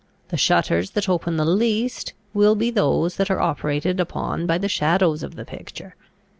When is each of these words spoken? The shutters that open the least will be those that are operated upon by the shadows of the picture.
The 0.29 0.35
shutters 0.37 0.89
that 0.97 1.07
open 1.07 1.37
the 1.37 1.45
least 1.45 2.13
will 2.33 2.55
be 2.55 2.71
those 2.71 3.17
that 3.17 3.29
are 3.29 3.39
operated 3.39 3.99
upon 3.99 4.47
by 4.47 4.57
the 4.57 4.67
shadows 4.67 5.21
of 5.21 5.35
the 5.35 5.45
picture. 5.45 5.93